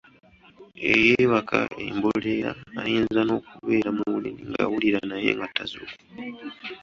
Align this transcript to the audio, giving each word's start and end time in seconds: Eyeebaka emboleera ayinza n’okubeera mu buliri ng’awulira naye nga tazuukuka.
Eyeebaka 0.91 1.59
emboleera 1.87 2.51
ayinza 2.81 3.21
n’okubeera 3.25 3.89
mu 3.97 4.03
buliri 4.13 4.41
ng’awulira 4.49 4.99
naye 5.09 5.29
nga 5.37 5.47
tazuukuka. 5.53 6.03